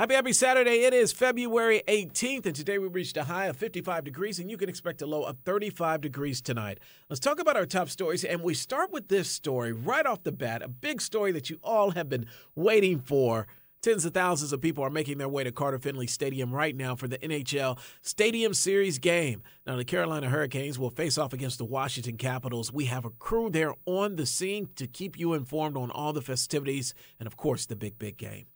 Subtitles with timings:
[0.00, 0.84] Happy, happy Saturday.
[0.84, 4.56] It is February 18th, and today we reached a high of 55 degrees, and you
[4.56, 6.80] can expect a low of 35 degrees tonight.
[7.10, 10.32] Let's talk about our top stories, and we start with this story right off the
[10.32, 12.24] bat a big story that you all have been
[12.54, 13.46] waiting for.
[13.82, 16.96] Tens of thousands of people are making their way to Carter Finley Stadium right now
[16.96, 19.42] for the NHL Stadium Series game.
[19.66, 22.72] Now, the Carolina Hurricanes will face off against the Washington Capitals.
[22.72, 26.22] We have a crew there on the scene to keep you informed on all the
[26.22, 28.46] festivities and, of course, the big, big game.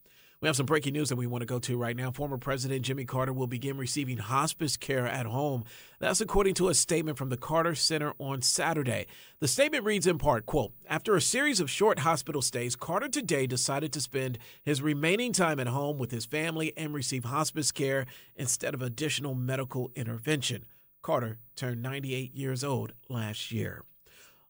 [0.44, 2.10] We have some breaking news that we want to go to right now.
[2.10, 5.64] Former President Jimmy Carter will begin receiving hospice care at home.
[6.00, 9.06] That's according to a statement from the Carter Center on Saturday.
[9.40, 13.46] The statement reads in part, quote, After a series of short hospital stays, Carter today
[13.46, 18.04] decided to spend his remaining time at home with his family and receive hospice care
[18.36, 20.66] instead of additional medical intervention.
[21.00, 23.82] Carter turned 98 years old last year.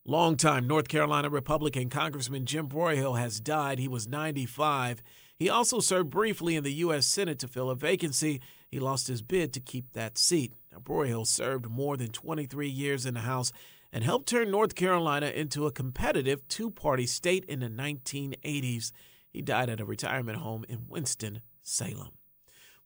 [0.04, 3.78] Longtime North Carolina Republican Congressman Jim Broyhill has died.
[3.78, 5.00] He was 95.
[5.38, 7.06] He also served briefly in the U.S.
[7.06, 8.40] Senate to fill a vacancy.
[8.68, 10.54] He lost his bid to keep that seat.
[10.72, 13.52] Now, Broyhill served more than 23 years in the House
[13.92, 18.92] and helped turn North Carolina into a competitive two party state in the 1980s.
[19.32, 22.10] He died at a retirement home in Winston-Salem.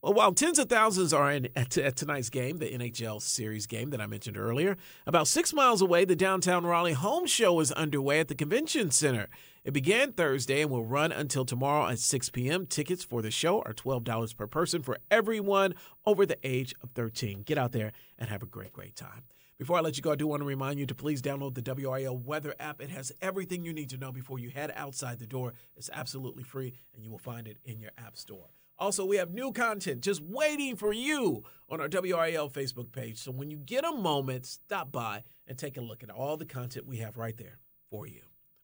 [0.00, 3.90] Well, while tens of thousands are in at, at, tonight's game, the NHL series game
[3.90, 4.76] that I mentioned earlier,
[5.08, 9.28] about six miles away, the downtown Raleigh home show is underway at the convention center.
[9.64, 12.64] It began Thursday and will run until tomorrow at 6 p.m.
[12.64, 15.74] Tickets for the show are $12 per person for everyone
[16.06, 17.42] over the age of 13.
[17.42, 19.24] Get out there and have a great, great time.
[19.58, 21.62] Before I let you go, I do want to remind you to please download the
[21.62, 22.80] WRAL weather app.
[22.80, 25.54] It has everything you need to know before you head outside the door.
[25.76, 28.50] It's absolutely free, and you will find it in your app store.
[28.78, 33.18] Also, we have new content just waiting for you on our WRAL Facebook page.
[33.18, 36.46] So when you get a moment, stop by and take a look at all the
[36.46, 37.58] content we have right there
[37.90, 38.20] for you.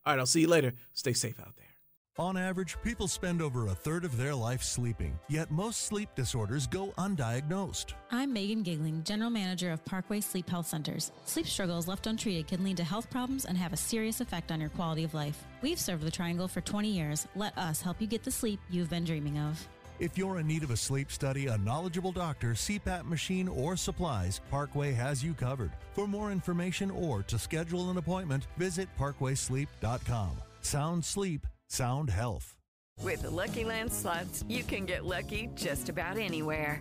[0.07, 0.75] All right, I'll see you later.
[0.93, 1.67] Stay safe out there.
[2.17, 6.69] On average, people spend over a third of their life sleeping, yet most sleep disorders
[6.69, 7.95] go undiagnosed.
[8.13, 11.11] I'm Megan Gigling, General Manager of Parkway Sleep Health Centers.
[11.25, 14.61] Sleep struggles left untreated can lead to health problems and have a serious effect on
[14.61, 15.45] your quality of life.
[15.61, 17.27] We've served the Triangle for 20 years.
[17.35, 19.67] Let us help you get the sleep you've been dreaming of.
[20.01, 24.41] If you're in need of a sleep study, a knowledgeable doctor, CPAP machine, or supplies,
[24.51, 25.71] Parkway has you covered.
[25.93, 30.31] For more information or to schedule an appointment, visit parkwaysleep.com.
[30.63, 32.57] Sound sleep, sound health.
[33.03, 36.81] With the Lucky Land slots, you can get lucky just about anywhere.